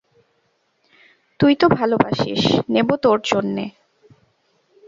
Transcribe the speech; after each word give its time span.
তুই 1.39 1.53
তো 1.55 1.65
ভালোবাসিস, 1.69 2.41
নেবো 2.69 2.95
তোর 3.03 3.17
জন্যে? 3.25 3.65